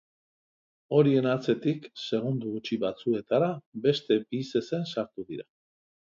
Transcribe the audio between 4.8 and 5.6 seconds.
sartu dira.